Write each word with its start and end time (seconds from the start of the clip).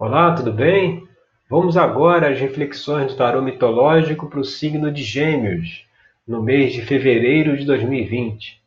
Olá, 0.00 0.32
tudo 0.32 0.52
bem? 0.52 1.08
Vamos 1.50 1.76
agora 1.76 2.30
às 2.30 2.38
reflexões 2.38 3.10
do 3.10 3.16
tarô 3.16 3.42
mitológico 3.42 4.28
para 4.28 4.38
o 4.38 4.44
signo 4.44 4.92
de 4.92 5.02
Gêmeos, 5.02 5.88
no 6.24 6.40
mês 6.40 6.72
de 6.72 6.82
fevereiro 6.82 7.56
de 7.56 7.64
2020. 7.64 8.62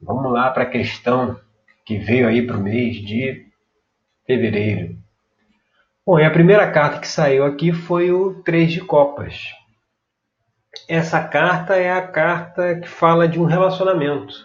Vamos 0.00 0.32
lá 0.32 0.52
para 0.52 0.62
a 0.62 0.70
questão 0.70 1.36
que 1.84 1.98
veio 1.98 2.28
aí 2.28 2.46
para 2.46 2.56
o 2.56 2.62
mês 2.62 3.04
de 3.04 3.44
fevereiro. 4.24 4.96
Bom, 6.06 6.20
e 6.20 6.24
a 6.24 6.30
primeira 6.30 6.70
carta 6.70 7.00
que 7.00 7.08
saiu 7.08 7.44
aqui 7.44 7.72
foi 7.72 8.12
o 8.12 8.40
Três 8.44 8.70
de 8.70 8.82
Copas. 8.82 9.52
Essa 10.88 11.24
carta 11.24 11.74
é 11.74 11.90
a 11.90 12.06
carta 12.06 12.78
que 12.78 12.88
fala 12.88 13.26
de 13.26 13.40
um 13.40 13.46
relacionamento, 13.46 14.36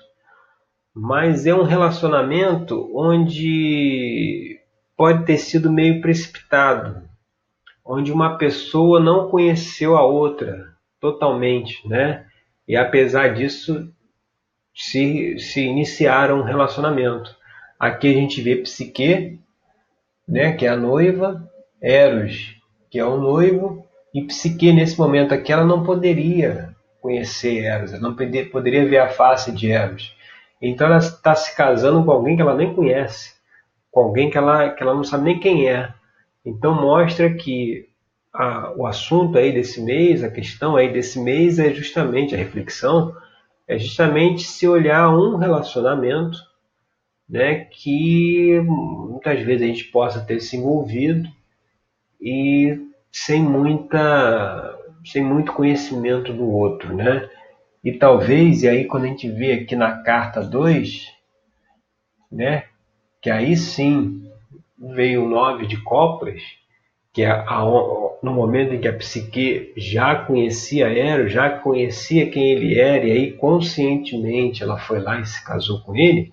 mas 0.96 1.46
é 1.46 1.54
um 1.54 1.62
relacionamento 1.62 2.92
onde 2.96 4.57
pode 4.98 5.26
ter 5.26 5.38
sido 5.38 5.72
meio 5.72 6.02
precipitado, 6.02 7.04
onde 7.86 8.12
uma 8.12 8.36
pessoa 8.38 9.00
não 9.00 9.30
conheceu 9.30 9.96
a 9.96 10.04
outra 10.04 10.74
totalmente, 11.00 11.88
né? 11.88 12.26
E 12.68 12.76
apesar 12.76 13.36
disso, 13.36 13.88
se, 14.76 15.38
se 15.38 15.62
iniciaram 15.62 16.40
um 16.40 16.44
relacionamento. 16.44 17.34
Aqui 17.80 18.10
a 18.10 18.14
gente 18.14 18.42
vê 18.42 18.56
Psique, 18.58 19.40
né, 20.28 20.52
que 20.54 20.66
é 20.66 20.70
a 20.70 20.76
noiva, 20.76 21.48
Eros, 21.80 22.56
que 22.90 22.98
é 22.98 23.06
o 23.06 23.18
noivo, 23.18 23.86
e 24.14 24.24
Psique, 24.24 24.74
nesse 24.74 24.98
momento 24.98 25.34
aqui, 25.34 25.54
ela 25.54 25.64
não 25.64 25.84
poderia 25.84 26.76
conhecer 27.00 27.64
Eros, 27.64 27.94
ela 27.94 28.02
não 28.02 28.16
poderia 28.16 28.86
ver 28.86 28.98
a 28.98 29.10
face 29.10 29.52
de 29.52 29.72
Eros. 29.72 30.16
Então 30.60 30.88
ela 30.88 30.98
está 30.98 31.36
se 31.36 31.56
casando 31.56 32.04
com 32.04 32.12
alguém 32.12 32.36
que 32.36 32.42
ela 32.42 32.56
nem 32.56 32.74
conhece 32.74 33.37
com 33.92 34.02
alguém 34.02 34.30
que 34.30 34.38
ela, 34.38 34.70
que 34.70 34.84
ela 34.84 34.94
não 34.94 35.04
sabe 35.04 35.26
nem 35.26 35.40
quem 35.40 35.70
é. 35.70 35.94
Então 36.46 36.74
mostra 36.74 37.34
que 37.34 37.88
a, 38.34 38.72
o 38.76 38.86
assunto 38.86 39.38
aí 39.38 39.52
desse 39.52 39.82
mês, 39.82 40.24
a 40.24 40.30
questão 40.30 40.76
aí 40.76 40.92
desse 40.92 41.20
mês 41.20 41.60
é 41.60 41.74
justamente 41.74 42.36
a 42.36 42.38
reflexão, 42.38 43.16
é 43.68 43.78
justamente 43.78 44.44
se 44.44 44.68
olhar 44.68 45.10
um 45.10 45.38
relacionamento 45.38 46.38
né, 47.30 47.66
que 47.66 48.60
muitas 48.62 49.42
vezes 49.42 49.64
a 49.64 49.68
gente 49.68 49.84
possa 49.86 50.22
ter 50.22 50.40
se 50.40 50.56
envolvido 50.56 51.28
e 52.22 52.80
sem 53.12 53.42
muita 53.42 54.76
sem 55.06 55.24
muito 55.24 55.54
conhecimento 55.54 56.34
do 56.34 56.50
outro, 56.50 56.94
né? 56.94 57.30
E 57.84 57.94
talvez, 57.94 58.64
e 58.64 58.68
aí 58.68 58.86
quando 58.86 59.06
a 59.06 59.08
gente 59.08 59.30
vê 59.30 59.54
aqui 59.54 59.76
na 59.76 60.04
carta 60.04 60.42
2, 60.42 61.08
né, 62.32 62.67
que 63.28 63.32
aí 63.32 63.58
sim 63.58 64.26
veio 64.80 65.26
o 65.26 65.30
nove 65.30 65.68
de 65.68 65.76
copas, 65.84 66.42
que 67.12 67.24
é 67.24 67.30
a, 67.30 67.60
no 68.24 68.32
momento 68.32 68.74
em 68.74 68.80
que 68.80 68.88
a 68.88 68.94
psique 68.94 69.74
já 69.76 70.16
conhecia 70.16 70.88
Eros, 70.88 71.34
já 71.34 71.50
conhecia 71.50 72.30
quem 72.30 72.54
ele 72.54 72.80
era, 72.80 73.06
e 73.06 73.12
aí 73.12 73.34
conscientemente 73.34 74.64
ela 74.64 74.78
foi 74.78 75.02
lá 75.02 75.20
e 75.20 75.26
se 75.26 75.44
casou 75.44 75.82
com 75.82 75.94
ele, 75.94 76.32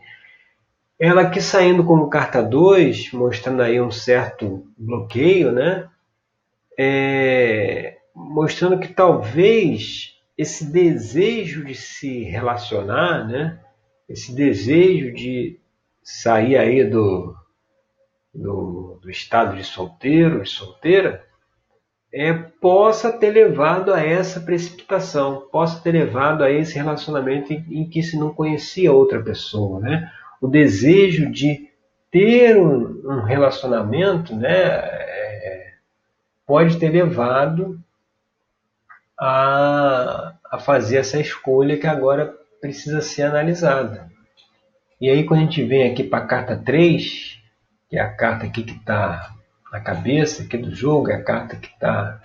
ela 0.97 1.23
aqui 1.23 1.41
saindo 1.41 1.83
como 1.83 2.09
carta 2.09 2.41
2, 2.41 3.11
mostrando 3.13 3.63
aí 3.63 3.81
um 3.81 3.91
certo 3.91 4.65
bloqueio, 4.79 5.51
né? 5.51 5.89
É, 6.79 7.97
mostrando 8.15 8.79
que 8.79 8.95
talvez 8.95 10.15
esse 10.39 10.71
desejo 10.71 11.65
de 11.65 11.75
se 11.75 12.23
relacionar, 12.23 13.27
né? 13.27 13.59
esse 14.09 14.33
desejo 14.33 15.13
de 15.13 15.59
sair 16.05 16.59
aí 16.59 16.85
do, 16.85 17.35
do, 18.33 19.01
do 19.03 19.11
estado 19.11 19.57
de 19.57 19.65
solteiro, 19.65 20.43
de 20.43 20.51
solteira, 20.51 21.25
é, 22.13 22.33
possa 22.33 23.11
ter 23.11 23.31
levado 23.31 23.93
a 23.93 24.01
essa 24.01 24.41
precipitação, 24.41 25.49
possa 25.51 25.81
ter 25.81 25.93
levado 25.93 26.45
a 26.45 26.51
esse 26.51 26.75
relacionamento 26.77 27.53
em, 27.53 27.65
em 27.71 27.89
que 27.89 28.03
se 28.03 28.17
não 28.17 28.33
conhecia 28.33 28.93
outra 28.93 29.21
pessoa, 29.21 29.81
né? 29.81 30.13
O 30.41 30.47
desejo 30.47 31.31
de 31.33 31.71
ter 32.11 32.57
um, 32.57 33.01
um 33.05 33.23
relacionamento, 33.23 34.37
né, 34.37 34.53
é, 34.53 35.73
pode 36.47 36.79
ter 36.79 36.91
levado 36.91 37.81
a, 39.19 40.35
a 40.53 40.59
fazer 40.59 40.99
essa 40.99 41.19
escolha 41.19 41.79
que 41.79 41.87
agora 41.87 42.33
precisa 42.61 43.01
ser 43.01 43.23
analisada. 43.23 44.14
E 45.01 45.11
aí 45.11 45.25
quando 45.25 45.41
a 45.41 45.43
gente 45.45 45.63
vem 45.63 45.91
aqui 45.91 46.03
para 46.03 46.25
a 46.25 46.27
carta 46.27 46.57
3, 46.57 47.39
que 47.89 47.97
é 47.97 48.01
a 48.01 48.11
carta 48.11 48.47
aqui 48.47 48.63
que 48.63 48.77
está 48.77 49.35
na 49.73 49.81
cabeça 49.81 50.43
aqui 50.43 50.57
do 50.57 50.75
jogo, 50.75 51.11
é 51.11 51.15
a 51.15 51.23
carta 51.23 51.57
que 51.57 51.69
está 51.69 52.21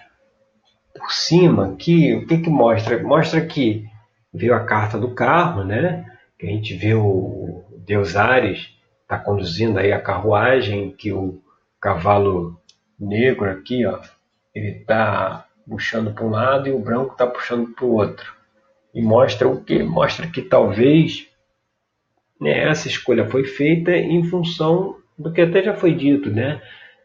por 0.94 1.12
cima 1.12 1.74
aqui, 1.74 2.13
o 2.16 2.28
que 2.28 2.40
que 2.40 2.50
mostra? 2.50 3.02
Mostra 3.02 3.41
que 3.46 3.88
veio 4.34 4.53
a 4.53 4.66
carta 4.66 4.97
do 4.97 5.13
carro, 5.13 5.63
né? 5.63 6.06
Que 6.38 6.47
a 6.47 6.50
gente 6.50 6.74
vê 6.75 6.94
o 6.94 7.63
Deus 7.85 8.16
Ares 8.16 8.78
está 9.09 9.18
conduzindo 9.18 9.80
aí 9.80 9.91
a 9.91 10.00
carruagem, 10.00 10.91
que 10.91 11.12
o 11.12 11.41
cavalo 11.81 12.62
negro 13.00 13.50
aqui, 13.50 13.84
ó, 13.84 14.00
ele 14.53 14.78
está 14.78 15.47
puxando 15.68 16.13
para 16.13 16.25
um 16.25 16.30
lado 16.30 16.68
e 16.68 16.72
o 16.72 16.80
branco 16.80 17.13
está 17.13 17.25
puxando 17.25 17.69
para 17.69 17.86
o 17.86 17.94
outro. 17.94 18.31
E 18.94 19.01
mostra 19.01 19.47
o 19.47 19.63
que? 19.63 19.81
Mostra 19.81 20.28
que 20.28 20.44
talvez 20.44 21.28
essa 22.47 22.88
escolha 22.88 23.29
foi 23.29 23.44
feita 23.44 23.91
em 23.91 24.23
função 24.23 24.97
do 25.17 25.31
que 25.31 25.41
até 25.41 25.61
já 25.61 25.73
foi 25.73 25.94
dito, 25.94 26.29
né, 26.29 26.61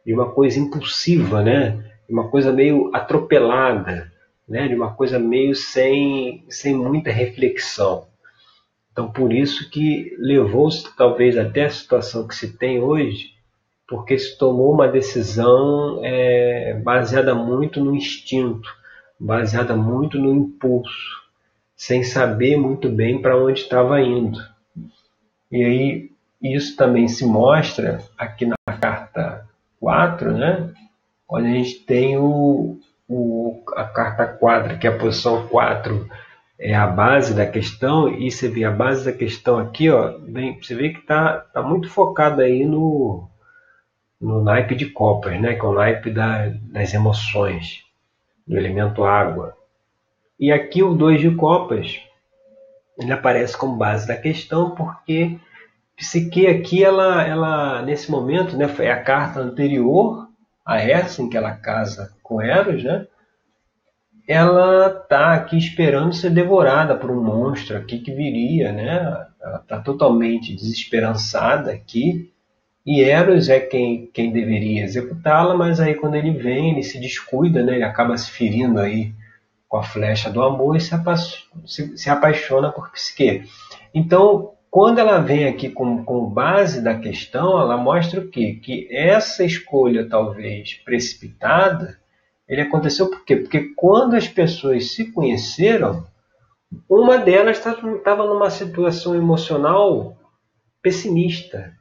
de 0.06 0.14
uma 0.14 0.30
coisa 0.30 0.58
impulsiva, 0.60 1.42
né, 1.42 1.70
de 2.06 2.12
uma 2.12 2.28
coisa 2.28 2.52
meio 2.52 2.90
atropelada, 2.94 4.12
né, 4.48 4.68
de 4.68 4.74
uma 4.74 4.94
coisa 4.94 5.18
meio 5.18 5.54
sem, 5.54 6.44
sem 6.48 6.74
muita 6.74 7.10
reflexão. 7.10 8.06
Então, 8.92 9.10
por 9.10 9.32
isso 9.32 9.68
que 9.70 10.14
levou-se 10.18 10.94
talvez 10.96 11.36
até 11.36 11.64
a 11.64 11.70
situação 11.70 12.28
que 12.28 12.36
se 12.36 12.56
tem 12.56 12.80
hoje, 12.80 13.32
porque 13.88 14.16
se 14.16 14.38
tomou 14.38 14.72
uma 14.72 14.86
decisão 14.86 16.00
é, 16.04 16.80
baseada 16.84 17.34
muito 17.34 17.82
no 17.82 17.94
instinto, 17.94 18.68
baseada 19.18 19.76
muito 19.76 20.18
no 20.18 20.32
impulso, 20.32 21.22
sem 21.76 22.04
saber 22.04 22.56
muito 22.56 22.88
bem 22.88 23.20
para 23.20 23.36
onde 23.36 23.60
estava 23.60 24.00
indo. 24.00 24.38
E 25.50 25.64
aí 25.64 26.10
isso 26.42 26.76
também 26.76 27.08
se 27.08 27.24
mostra 27.26 28.02
aqui 28.18 28.46
na 28.46 28.56
carta 28.78 29.46
4, 29.80 30.32
né? 30.32 30.70
onde 31.28 31.48
a 31.48 31.50
gente 31.50 31.80
tem 31.80 32.16
o, 32.16 32.78
o, 33.08 33.62
a 33.76 33.84
carta 33.84 34.26
4, 34.26 34.78
que 34.78 34.86
é 34.86 34.90
a 34.90 34.98
posição 34.98 35.46
4 35.48 36.08
é 36.58 36.74
a 36.74 36.86
base 36.86 37.34
da 37.34 37.46
questão, 37.46 38.08
e 38.08 38.30
você 38.30 38.48
vê 38.48 38.64
a 38.64 38.70
base 38.70 39.04
da 39.04 39.12
questão 39.12 39.58
aqui, 39.58 39.90
ó, 39.90 40.16
bem, 40.18 40.60
você 40.60 40.74
vê 40.74 40.90
que 40.90 41.00
está 41.00 41.38
tá 41.38 41.60
muito 41.62 41.90
focado 41.90 42.40
aí 42.40 42.64
no, 42.64 43.28
no 44.20 44.42
naipe 44.42 44.74
de 44.76 44.86
copas, 44.86 45.40
né? 45.40 45.54
que 45.54 45.60
é 45.60 45.68
o 45.68 45.74
naipe 45.74 46.10
da, 46.10 46.48
das 46.62 46.94
emoções, 46.94 47.82
do 48.46 48.56
elemento 48.56 49.04
água. 49.04 49.56
E 50.38 50.52
aqui 50.52 50.82
o 50.82 50.94
2 50.94 51.20
de 51.20 51.30
copas, 51.34 52.00
ele 52.98 53.12
aparece 53.12 53.56
como 53.56 53.76
base 53.76 54.06
da 54.06 54.16
questão 54.16 54.70
porque 54.74 55.38
Psique 55.96 56.46
aqui, 56.46 56.82
ela, 56.82 57.22
ela 57.22 57.82
nesse 57.82 58.10
momento, 58.10 58.56
né, 58.56 58.68
é 58.80 58.90
a 58.90 59.02
carta 59.02 59.40
anterior 59.40 60.28
a 60.66 60.80
essa 60.80 61.22
em 61.22 61.28
que 61.28 61.36
ela 61.36 61.52
casa 61.52 62.12
com 62.22 62.40
Eros, 62.40 62.82
né? 62.82 63.06
Ela 64.26 64.86
está 64.88 65.34
aqui 65.34 65.56
esperando 65.58 66.14
ser 66.14 66.30
devorada 66.30 66.96
por 66.96 67.10
um 67.10 67.22
monstro 67.22 67.76
aqui 67.76 67.98
que 67.98 68.10
viria, 68.10 68.72
né? 68.72 69.26
Ela 69.40 69.58
está 69.62 69.78
totalmente 69.78 70.54
desesperançada 70.54 71.70
aqui. 71.70 72.32
E 72.86 73.02
Eros 73.02 73.48
é 73.48 73.60
quem, 73.60 74.10
quem 74.12 74.32
deveria 74.32 74.84
executá-la, 74.84 75.54
mas 75.54 75.78
aí 75.78 75.94
quando 75.94 76.16
ele 76.16 76.32
vem, 76.32 76.72
ele 76.72 76.82
se 76.82 76.98
descuida, 76.98 77.62
né? 77.62 77.74
Ele 77.74 77.84
acaba 77.84 78.16
se 78.16 78.30
ferindo 78.30 78.80
aí 78.80 79.12
com 79.74 79.78
a 79.78 79.82
flecha 79.82 80.30
do 80.30 80.40
amor 80.40 80.76
e 80.76 80.80
se, 80.80 80.94
apa 80.94 81.16
se, 81.16 81.98
se 81.98 82.08
apaixona 82.08 82.70
por 82.70 82.92
Psique. 82.92 83.42
Então, 83.92 84.52
quando 84.70 85.00
ela 85.00 85.18
vem 85.18 85.48
aqui 85.48 85.68
com, 85.68 86.04
com 86.04 86.30
base 86.30 86.80
da 86.80 86.94
questão, 86.94 87.60
ela 87.60 87.76
mostra 87.76 88.20
o 88.20 88.28
quê? 88.28 88.60
Que 88.62 88.86
essa 88.88 89.42
escolha, 89.42 90.08
talvez 90.08 90.74
precipitada, 90.84 91.98
ele 92.48 92.60
aconteceu 92.60 93.10
por 93.10 93.24
quê? 93.24 93.34
Porque 93.34 93.74
quando 93.74 94.14
as 94.14 94.28
pessoas 94.28 94.92
se 94.92 95.10
conheceram, 95.10 96.06
uma 96.88 97.18
delas 97.18 97.58
estava 97.58 98.26
numa 98.28 98.50
situação 98.50 99.16
emocional 99.16 100.16
pessimista, 100.80 101.72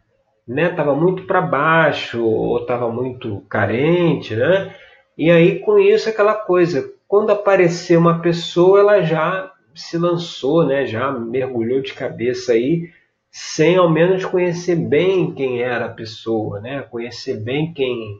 né? 0.48 0.72
Muito 0.96 1.28
para 1.28 1.42
baixo, 1.42 2.26
ou 2.26 2.58
estava 2.58 2.92
muito 2.92 3.42
carente, 3.42 4.36
né? 4.36 4.74
E 5.16 5.30
aí 5.30 5.60
com 5.60 5.78
isso 5.78 6.10
aquela 6.10 6.34
coisa, 6.34 6.92
quando 7.14 7.30
apareceu 7.30 8.00
uma 8.00 8.24
pessoa, 8.24 8.80
ela 8.80 9.02
já 9.04 9.54
se 9.76 10.00
lançou, 10.00 10.66
né, 10.66 10.88
já 10.88 11.12
mergulhou 11.12 11.80
de 11.80 11.94
cabeça 11.94 12.54
aí, 12.54 12.90
sem 13.30 13.78
ao 13.78 13.88
menos 13.88 14.26
conhecer 14.26 14.76
bem 14.76 15.32
quem 15.32 15.62
era 15.62 15.86
a 15.86 15.94
pessoa, 15.94 16.60
né, 16.60 16.82
conhecer 16.82 17.40
bem 17.40 17.72
quem, 17.72 18.20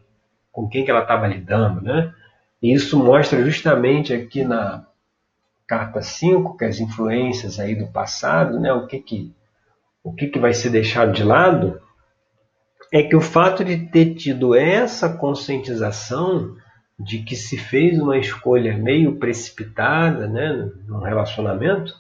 com 0.52 0.70
quem 0.70 0.86
que 0.86 0.92
ela 0.92 1.02
estava 1.02 1.26
lidando, 1.26 1.82
né? 1.82 2.14
E 2.62 2.72
isso 2.72 2.96
mostra 2.96 3.44
justamente 3.44 4.14
aqui 4.14 4.44
na 4.44 4.86
carta 5.66 6.00
5, 6.04 6.56
que 6.56 6.66
as 6.66 6.80
influências 6.80 7.60
aí 7.60 7.74
do 7.74 7.88
passado, 7.88 8.60
né? 8.60 8.72
O 8.74 8.86
que 8.86 9.00
que 9.00 9.34
o 10.04 10.14
que 10.14 10.28
que 10.28 10.38
vai 10.38 10.54
ser 10.54 10.70
deixado 10.70 11.14
de 11.14 11.24
lado 11.24 11.82
é 12.92 13.02
que 13.02 13.16
o 13.16 13.22
fato 13.22 13.66
de 13.66 13.76
ter 13.88 14.14
tido 14.14 14.54
essa 14.54 15.18
conscientização 15.18 16.62
de 17.00 17.20
que 17.20 17.36
se 17.36 17.58
fez 17.58 18.00
uma 18.00 18.18
escolha 18.18 18.78
meio 18.78 19.16
precipitada, 19.16 20.28
né, 20.28 20.70
num 20.88 21.00
relacionamento, 21.00 21.94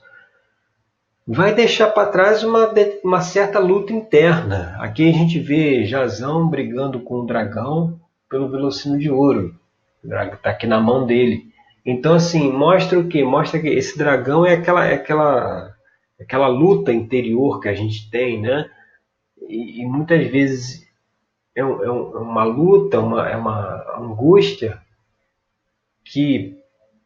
vai 1.28 1.54
deixar 1.54 1.90
para 1.90 2.10
trás 2.10 2.44
uma, 2.44 2.72
uma 3.04 3.22
certa 3.22 3.60
luta 3.60 3.94
interna. 3.94 4.76
Aqui 4.80 5.10
a 5.10 5.14
gente 5.14 5.40
vê 5.40 5.86
Jazão 5.86 6.48
brigando 6.48 7.00
com 7.00 7.22
o 7.22 7.26
dragão 7.26 8.00
pelo 8.30 8.50
velocino 8.50 8.98
de 8.98 9.10
ouro. 9.10 9.56
O 10.04 10.08
dragão 10.08 10.36
está 10.36 10.50
aqui 10.50 10.68
na 10.68 10.80
mão 10.80 11.06
dele. 11.06 11.54
Então, 11.86 12.14
assim, 12.14 12.52
mostra 12.52 13.00
o 13.00 13.08
que? 13.08 13.24
Mostra 13.24 13.60
que 13.60 13.68
esse 13.68 13.98
dragão 13.98 14.46
é 14.46 14.54
aquela, 14.54 14.86
é 14.86 14.94
aquela, 14.96 15.74
é 16.20 16.24
aquela 16.24 16.48
luta 16.48 16.94
interior 16.94 17.60
que 17.60 17.68
a 17.68 17.74
gente 17.74 18.10
tem, 18.10 18.42
né? 18.42 18.70
E, 19.50 19.82
e 19.82 19.86
muitas 19.86 20.26
vezes 20.28 20.88
é, 21.56 21.62
é, 21.62 21.64
um, 21.64 22.18
é 22.18 22.20
uma 22.20 22.44
luta, 22.44 23.00
uma, 23.00 23.30
é 23.30 23.36
uma 23.36 23.98
angústia 23.98 24.82
que 26.04 26.58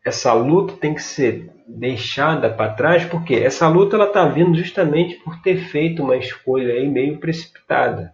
essa 0.05 0.33
luta 0.33 0.73
tem 0.73 0.93
que 0.93 1.03
ser 1.03 1.51
deixada 1.67 2.49
para 2.49 2.73
trás, 2.73 3.03
porque 3.05 3.35
essa 3.35 3.67
luta 3.67 3.97
ela 3.97 4.05
está 4.05 4.25
vindo 4.25 4.57
justamente 4.57 5.15
por 5.15 5.41
ter 5.41 5.57
feito 5.57 6.01
uma 6.01 6.15
escolha 6.15 6.73
aí 6.73 6.87
meio 6.87 7.17
precipitada. 7.17 8.13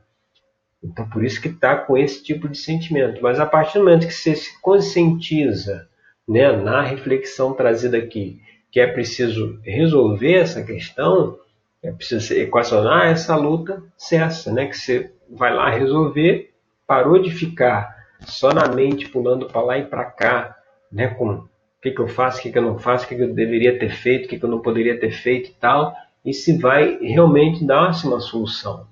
Então 0.84 1.08
por 1.08 1.24
isso 1.24 1.42
que 1.42 1.48
está 1.48 1.76
com 1.76 1.96
esse 1.96 2.24
tipo 2.24 2.50
de 2.50 2.58
sentimento. 2.58 3.22
Mas 3.22 3.40
a 3.40 3.46
partir 3.46 3.78
do 3.78 3.86
momento 3.86 4.08
que 4.08 4.14
você 4.14 4.36
se 4.36 4.60
conscientiza 4.60 5.88
né, 6.28 6.52
na 6.52 6.82
reflexão 6.82 7.54
trazida 7.54 7.98
aqui, 7.98 8.42
que 8.72 8.80
é 8.80 8.88
preciso 8.88 9.60
resolver 9.64 10.34
essa 10.34 10.64
questão, 10.64 11.38
é 11.84 11.92
preciso 11.92 12.34
equacionar 12.34 13.08
essa 13.08 13.36
luta, 13.36 13.84
cessa, 13.96 14.52
né? 14.52 14.66
Que 14.66 14.78
você 14.78 15.12
vai 15.34 15.54
lá 15.54 15.70
resolver, 15.70 16.54
parou 16.88 17.22
de 17.22 17.32
ficar 17.32 17.96
só 18.22 18.54
na 18.54 18.68
mente 18.68 19.10
pulando 19.10 19.48
para 19.48 19.62
lá 19.62 19.78
e 19.78 19.86
para 19.86 20.06
cá, 20.06 20.56
né? 20.92 21.08
Com 21.08 21.46
que, 21.84 21.92
que 21.92 22.00
eu 22.00 22.08
faço, 22.08 22.40
o 22.40 22.42
que, 22.42 22.52
que 22.52 22.58
eu 22.58 22.62
não 22.62 22.80
faço, 22.80 23.06
o 23.06 23.08
que, 23.10 23.16
que 23.16 23.22
eu 23.22 23.34
deveria 23.34 23.78
ter 23.78 23.90
feito, 23.90 24.26
o 24.26 24.30
que, 24.30 24.40
que 24.40 24.46
eu 24.46 24.50
não 24.50 24.62
poderia 24.62 24.98
ter 24.98 25.12
feito 25.12 25.50
e 25.50 25.54
tal, 25.54 25.94
e 26.26 26.34
se 26.34 26.58
vai 26.58 26.98
realmente 27.02 27.66
dar-se 27.66 28.08
uma 28.08 28.22
solução. 28.22 28.88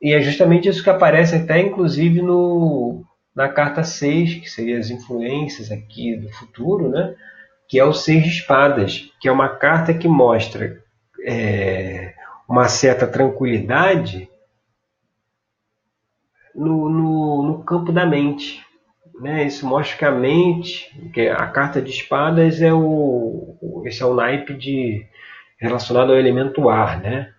E 0.00 0.14
é 0.14 0.20
justamente 0.20 0.68
isso 0.68 0.82
que 0.82 0.88
aparece 0.88 1.34
até 1.34 1.60
inclusive 1.60 2.22
no, 2.22 3.02
na 3.34 3.48
carta 3.48 3.82
6, 3.82 4.36
que 4.36 4.48
seria 4.48 4.78
as 4.78 4.88
influências 4.88 5.72
aqui 5.72 6.16
do 6.16 6.30
futuro, 6.30 6.88
né? 6.88 7.14
que 7.68 7.78
é 7.78 7.84
o 7.84 7.92
Seis 7.92 8.22
de 8.22 8.28
Espadas, 8.30 9.12
que 9.20 9.28
é 9.28 9.32
uma 9.32 9.48
carta 9.48 9.92
que 9.92 10.08
mostra 10.08 10.82
é, 11.24 12.14
uma 12.48 12.68
certa 12.68 13.06
tranquilidade 13.06 14.29
no, 16.60 16.90
no, 16.90 17.42
no 17.42 17.64
campo 17.64 17.90
da 17.90 18.04
mente. 18.04 18.62
Né? 19.18 19.44
Isso 19.44 19.66
mostra 19.66 19.96
que 19.96 20.04
a 20.04 20.10
mente, 20.10 20.90
que 21.12 21.28
a 21.28 21.46
carta 21.46 21.80
de 21.80 21.90
espadas 21.90 22.60
é 22.60 22.72
o, 22.72 23.82
esse 23.86 24.02
é 24.02 24.06
o 24.06 24.14
naipe 24.14 24.54
de 24.54 25.06
relacionado 25.58 26.12
ao 26.12 26.18
elemento 26.18 26.68
ar, 26.68 27.00
né? 27.00 27.32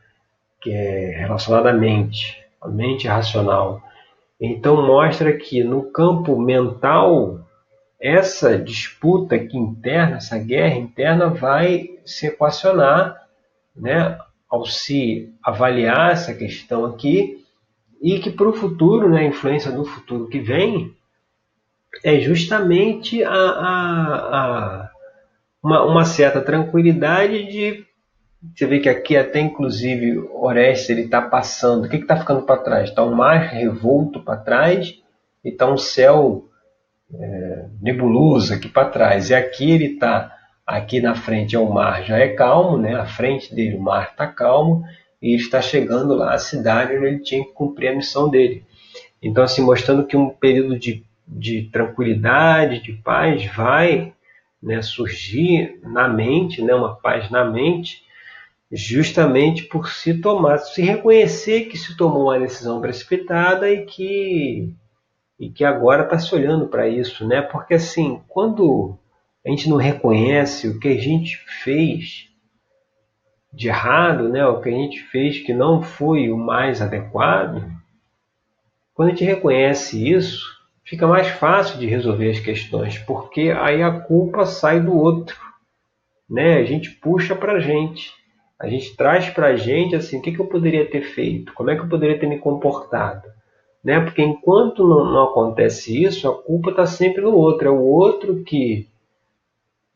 Que 0.60 0.72
é 0.72 1.18
relacionado 1.20 1.68
à 1.68 1.74
mente, 1.74 2.44
a 2.62 2.68
mente 2.68 3.08
racional. 3.08 3.82
Então 4.40 4.86
mostra 4.86 5.34
que 5.34 5.64
no 5.64 5.84
campo 5.92 6.40
mental 6.40 7.40
essa 8.00 8.58
disputa 8.58 9.36
aqui 9.36 9.58
interna, 9.58 10.18
essa 10.18 10.38
guerra 10.40 10.76
interna 10.76 11.30
vai 11.30 11.90
se 12.04 12.28
equacionar, 12.28 13.28
né? 13.76 14.18
Ao 14.50 14.66
se 14.66 15.34
avaliar 15.44 16.12
essa 16.12 16.34
questão 16.34 16.86
aqui 16.86 17.41
e 18.02 18.20
que 18.20 18.32
para 18.32 18.50
o 18.50 18.54
futuro, 18.54 19.10
né, 19.10 19.20
a 19.20 19.28
influência 19.28 19.72
do 19.72 19.86
futuro 19.86 20.28
que 20.28 20.40
vem, 20.40 20.96
é 22.04 22.20
justamente 22.20 23.24
a, 23.24 23.32
a, 23.32 24.16
a 24.40 24.92
uma, 25.64 25.84
uma, 25.84 26.06
certa 26.06 26.42
tranquilidade 26.42 27.46
de 27.52 27.86
você 28.56 28.66
vê 28.66 28.80
que 28.80 28.90
aqui 28.90 29.16
até 29.16 29.40
inclusive 29.40 30.18
Orestes 30.34 30.90
ele 30.90 31.02
está 31.02 31.22
passando. 31.22 31.86
O 31.86 31.90
que 31.90 31.98
está 31.98 32.18
ficando 32.18 32.42
para 32.42 32.58
trás? 32.58 32.90
Está 32.90 33.04
um 33.04 33.14
mar 33.14 33.38
revolto 33.38 34.20
para 34.20 34.38
trás 34.38 34.96
e 35.46 35.50
está 35.50 35.72
um 35.72 35.78
céu 35.78 36.46
é, 37.14 37.66
nebuloso 37.80 38.52
aqui 38.52 38.68
para 38.68 38.90
trás. 38.90 39.30
E 39.30 39.36
aqui 39.36 39.70
ele 39.70 39.94
está 39.94 40.36
aqui 40.66 41.00
na 41.00 41.14
frente 41.14 41.56
é 41.56 41.60
o 41.60 41.72
mar 41.72 42.04
já 42.04 42.18
é 42.18 42.30
calmo, 42.30 42.78
né? 42.78 42.96
À 42.96 43.06
frente 43.06 43.54
dele 43.54 43.76
o 43.76 43.82
mar 43.82 44.10
está 44.12 44.26
calmo 44.26 44.84
e 45.22 45.36
está 45.36 45.62
chegando 45.62 46.16
lá 46.16 46.34
à 46.34 46.38
cidade 46.38 46.98
onde 46.98 47.06
ele 47.06 47.20
tinha 47.20 47.46
que 47.46 47.52
cumprir 47.52 47.90
a 47.90 47.96
missão 47.96 48.30
dele. 48.30 48.66
Então 49.22 49.44
assim 49.44 49.62
mostrando 49.62 50.06
que 50.06 50.18
um 50.18 50.30
período 50.30 50.78
de 50.80 51.06
de 51.32 51.70
tranquilidade, 51.72 52.82
de 52.82 52.92
paz, 52.92 53.46
vai 53.56 54.14
né, 54.62 54.82
surgir 54.82 55.80
na 55.82 56.08
mente, 56.08 56.62
né, 56.62 56.76
uma 56.76 56.96
paz 56.96 57.30
na 57.32 57.46
mente, 57.46 58.04
justamente 58.72 59.64
por 59.64 59.90
se 59.90 60.20
tomar, 60.22 60.58
se 60.60 60.82
reconhecer 60.82 61.66
que 61.66 61.78
se 61.78 61.96
tomou 61.96 62.24
uma 62.24 62.40
decisão 62.40 62.82
precipitada 62.82 63.72
e 63.72 63.86
que 63.86 64.74
e 65.40 65.50
que 65.50 65.66
agora 65.66 66.04
está 66.04 66.20
se 66.20 66.34
olhando 66.36 66.68
para 66.68 66.88
isso, 66.88 67.28
né? 67.28 67.42
Porque 67.42 67.74
assim, 67.74 68.22
quando 68.28 68.96
a 69.44 69.50
gente 69.50 69.68
não 69.68 69.76
reconhece 69.76 70.68
o 70.68 70.80
que 70.80 70.88
a 70.88 70.98
gente 70.98 71.36
fez 71.64 72.30
de 73.54 73.68
errado, 73.68 74.30
né? 74.30 74.46
O 74.46 74.62
que 74.62 74.70
a 74.70 74.72
gente 74.72 75.02
fez 75.04 75.40
que 75.40 75.54
não 75.54 75.82
foi 75.82 76.32
o 76.32 76.38
mais 76.38 76.82
adequado, 76.82 77.64
quando 78.94 79.10
a 79.10 79.12
gente 79.12 79.26
reconhece 79.26 80.10
isso, 80.10 80.46
fica 80.84 81.08
mais 81.08 81.28
fácil 81.28 81.80
de 81.80 81.88
resolver 81.88 82.30
as 82.30 82.40
questões, 82.40 82.98
porque 83.00 83.52
aí 83.52 83.82
a 83.82 84.00
culpa 84.00 84.46
sai 84.46 84.80
do 84.80 84.96
outro, 84.96 85.38
né? 86.30 86.58
A 86.58 86.64
gente 86.64 86.92
puxa 86.92 87.36
para 87.36 87.54
a 87.54 87.60
gente, 87.60 88.14
a 88.60 88.68
gente 88.68 88.96
traz 88.96 89.30
para 89.30 89.48
a 89.48 89.56
gente 89.56 89.96
assim, 89.96 90.20
o 90.20 90.22
que, 90.22 90.32
que 90.32 90.40
eu 90.40 90.48
poderia 90.48 90.90
ter 90.90 91.02
feito, 91.02 91.54
como 91.54 91.70
é 91.70 91.76
que 91.76 91.82
eu 91.82 91.90
poderia 91.90 92.20
ter 92.20 92.28
me 92.28 92.40
comportado, 92.40 93.28
né? 93.84 94.00
Porque 94.00 94.22
enquanto 94.22 94.88
não, 94.88 95.06
não 95.06 95.24
acontece 95.24 96.04
isso, 96.04 96.30
a 96.30 96.44
culpa 96.44 96.70
está 96.72 96.86
sempre 96.86 97.22
no 97.22 97.34
outro, 97.34 97.68
é 97.68 97.72
o 97.72 97.82
outro 97.82 98.44
que, 98.44 98.88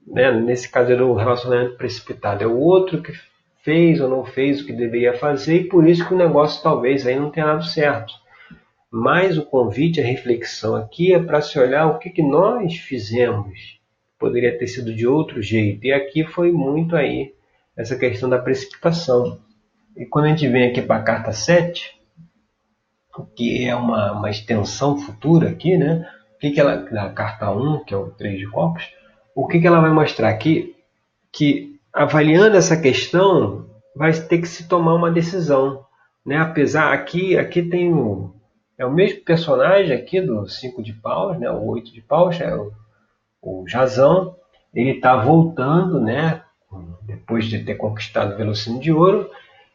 né? 0.07 0.31
Nesse 0.31 0.69
caso 0.69 0.91
era 0.91 1.05
o 1.05 1.13
relacionamento 1.13 1.77
precipitado, 1.77 2.43
é 2.43 2.47
o 2.47 2.57
outro 2.57 3.01
que 3.01 3.13
fez 3.65 3.99
ou 3.99 4.07
não 4.07 4.23
fez 4.23 4.61
o 4.61 4.65
que 4.65 4.71
deveria 4.71 5.17
fazer 5.17 5.61
e 5.61 5.67
por 5.67 5.89
isso 5.89 6.07
que 6.07 6.13
o 6.13 6.17
negócio 6.17 6.61
talvez 6.61 7.05
aí 7.07 7.19
não 7.19 7.31
tenha 7.31 7.47
dado 7.47 7.65
certo. 7.65 8.13
Mas 8.91 9.37
o 9.37 9.45
convite 9.45 9.99
à 9.99 10.05
reflexão 10.05 10.75
aqui 10.75 11.13
é 11.13 11.19
para 11.19 11.41
se 11.41 11.59
olhar 11.59 11.87
o 11.87 11.97
que, 11.97 12.11
que 12.11 12.21
nós 12.21 12.75
fizemos. 12.77 13.79
Poderia 14.17 14.57
ter 14.57 14.67
sido 14.67 14.93
de 14.93 15.05
outro 15.05 15.41
jeito. 15.41 15.83
E 15.83 15.91
aqui 15.91 16.23
foi 16.23 16.51
muito 16.51 16.95
aí 16.95 17.33
essa 17.75 17.97
questão 17.97 18.29
da 18.29 18.37
precipitação. 18.37 19.39
E 19.97 20.05
quando 20.05 20.25
a 20.25 20.29
gente 20.29 20.47
vem 20.47 20.69
aqui 20.69 20.81
para 20.81 20.97
a 20.97 21.03
carta 21.03 21.33
7, 21.33 21.99
que 23.35 23.65
é 23.67 23.75
uma, 23.75 24.13
uma 24.13 24.29
extensão 24.29 24.97
futura 24.97 25.49
aqui, 25.49 25.75
né? 25.75 26.07
O 26.35 26.39
que, 26.39 26.51
que 26.51 26.59
ela, 26.59 26.77
da 26.77 27.09
carta 27.09 27.51
1, 27.51 27.83
que 27.83 27.93
é 27.93 27.97
o 27.97 28.11
3 28.11 28.39
de 28.39 28.49
copos, 28.49 28.89
o 29.35 29.47
que, 29.47 29.59
que 29.59 29.67
ela 29.67 29.81
vai 29.81 29.91
mostrar 29.91 30.29
aqui? 30.29 30.75
Que 31.33 31.74
avaliando 31.95 32.57
essa 32.57 32.75
questão, 32.75 33.69
vai 33.95 34.11
ter 34.11 34.39
que 34.39 34.47
se 34.47 34.67
tomar 34.67 34.95
uma 34.95 35.09
decisão. 35.09 35.85
Né? 36.25 36.37
Apesar, 36.37 36.91
aqui, 36.91 37.37
aqui 37.37 37.63
tem 37.63 37.93
o, 37.93 38.35
é 38.77 38.85
o 38.85 38.91
mesmo 38.91 39.21
personagem 39.21 39.95
aqui 39.95 40.19
do 40.19 40.45
5 40.45 40.83
de 40.83 40.91
paus, 40.91 41.39
né? 41.39 41.49
o 41.49 41.65
8 41.65 41.93
de 41.93 42.01
paus, 42.01 42.39
é 42.41 42.53
o, 42.53 42.73
o 43.41 43.65
Jazão. 43.65 44.35
Ele 44.73 44.91
está 44.91 45.15
voltando, 45.15 46.01
né? 46.01 46.41
depois 47.03 47.45
de 47.45 47.63
ter 47.63 47.75
conquistado 47.75 48.33
o 48.33 48.37
Velocino 48.37 48.79
de 48.79 48.91
Ouro 48.91 49.29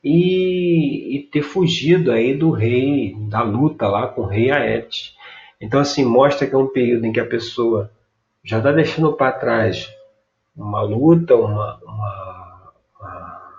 e, 0.04 1.16
e, 1.16 1.22
ter 1.30 1.40
fugido 1.40 2.12
aí 2.12 2.36
do 2.36 2.50
rei, 2.50 3.14
da 3.30 3.42
luta 3.42 3.88
lá 3.88 4.06
com 4.08 4.22
o 4.22 4.26
rei 4.26 4.50
Aete. 4.50 5.14
Então, 5.58 5.80
assim, 5.80 6.04
mostra 6.04 6.46
que 6.46 6.54
é 6.54 6.58
um 6.58 6.66
período 6.66 7.06
em 7.06 7.12
que 7.12 7.20
a 7.20 7.26
pessoa 7.26 7.90
já 8.44 8.58
está 8.58 8.72
deixando 8.72 9.12
para 9.14 9.32
trás 9.32 9.90
uma 10.62 10.82
luta, 10.82 11.34
uma, 11.34 11.78
uma, 11.82 12.72
uma, 13.00 13.52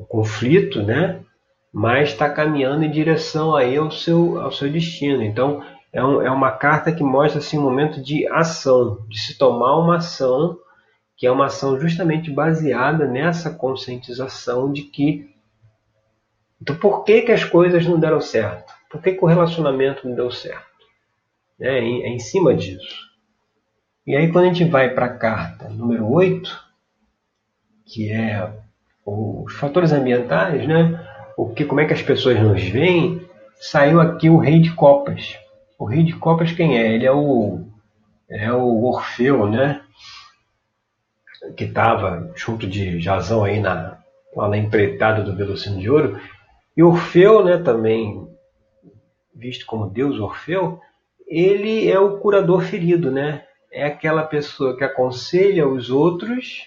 um 0.00 0.04
conflito, 0.04 0.82
né? 0.82 1.24
mas 1.72 2.10
está 2.10 2.30
caminhando 2.30 2.84
em 2.84 2.90
direção 2.90 3.56
aí 3.56 3.76
ao 3.76 3.90
seu, 3.90 4.40
ao 4.40 4.52
seu 4.52 4.70
destino. 4.70 5.24
Então, 5.24 5.60
é, 5.92 6.04
um, 6.04 6.22
é 6.22 6.30
uma 6.30 6.52
carta 6.52 6.92
que 6.92 7.02
mostra 7.02 7.40
assim, 7.40 7.58
um 7.58 7.62
momento 7.62 8.00
de 8.00 8.28
ação, 8.28 9.04
de 9.08 9.18
se 9.18 9.36
tomar 9.36 9.76
uma 9.76 9.96
ação, 9.96 10.56
que 11.16 11.26
é 11.26 11.32
uma 11.32 11.46
ação 11.46 11.78
justamente 11.80 12.30
baseada 12.30 13.08
nessa 13.08 13.50
conscientização 13.50 14.72
de 14.72 14.82
que. 14.82 15.28
Então, 16.62 16.76
por 16.76 17.02
que, 17.02 17.30
as 17.32 17.44
coisas 17.44 17.84
não 17.86 17.98
deram 17.98 18.20
certo? 18.20 18.72
Por 18.88 19.02
que, 19.02 19.12
que 19.12 19.24
o 19.24 19.28
relacionamento 19.28 20.08
não 20.08 20.14
deu 20.14 20.30
certo? 20.30 20.74
né? 21.58 21.78
é 21.78 22.08
em 22.08 22.18
cima 22.20 22.54
disso. 22.54 23.13
E 24.06 24.14
aí 24.14 24.30
quando 24.30 24.44
a 24.44 24.48
gente 24.48 24.64
vai 24.64 24.90
para 24.90 25.06
a 25.06 25.16
carta 25.16 25.68
número 25.68 26.10
8, 26.10 26.64
que 27.86 28.10
é 28.10 28.50
os 29.04 29.54
fatores 29.54 29.92
ambientais, 29.92 30.66
né? 30.66 31.00
O 31.36 31.48
que, 31.48 31.64
como 31.64 31.80
é 31.80 31.86
que 31.86 31.92
as 31.92 32.02
pessoas 32.02 32.40
nos 32.40 32.62
veem, 32.62 33.26
saiu 33.56 34.00
aqui 34.00 34.28
o 34.28 34.38
rei 34.38 34.60
de 34.60 34.72
copas. 34.72 35.38
O 35.78 35.84
rei 35.84 36.02
de 36.04 36.12
copas 36.14 36.52
quem 36.52 36.78
é? 36.78 36.92
Ele 36.92 37.06
é 37.06 37.12
o 37.12 37.64
é 38.28 38.52
o 38.52 38.84
Orfeu, 38.84 39.48
né? 39.48 39.82
Que 41.56 41.64
estava 41.64 42.30
junto 42.34 42.66
de 42.66 43.00
Jazão 43.00 43.44
aí 43.44 43.60
na 43.60 43.98
lá 44.34 44.48
na 44.48 44.56
empreitada 44.56 45.22
do 45.22 45.34
Velocino 45.34 45.80
de 45.80 45.88
Ouro. 45.88 46.20
E 46.76 46.82
Orfeu, 46.82 47.44
né, 47.44 47.58
também 47.58 48.28
visto 49.34 49.66
como 49.66 49.90
Deus 49.90 50.18
Orfeu, 50.18 50.80
ele 51.26 51.88
é 51.90 51.98
o 51.98 52.18
curador 52.18 52.62
ferido, 52.62 53.10
né? 53.10 53.44
É 53.74 53.86
aquela 53.86 54.22
pessoa 54.22 54.76
que 54.76 54.84
aconselha 54.84 55.66
os 55.66 55.90
outros, 55.90 56.62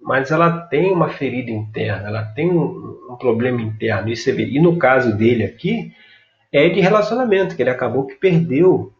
mas 0.00 0.30
ela 0.30 0.60
tem 0.60 0.92
uma 0.92 1.08
ferida 1.08 1.50
interna, 1.50 2.06
ela 2.06 2.22
tem 2.22 2.48
um, 2.48 3.10
um 3.10 3.16
problema 3.16 3.60
interno. 3.60 4.08
E, 4.08 4.16
você 4.16 4.32
vê, 4.32 4.46
e 4.46 4.60
no 4.60 4.78
caso 4.78 5.16
dele 5.16 5.42
aqui, 5.42 5.92
é 6.52 6.68
de 6.68 6.80
relacionamento, 6.80 7.56
que 7.56 7.62
ele 7.62 7.70
acabou 7.70 8.06
que 8.06 8.14
perdeu 8.14 8.92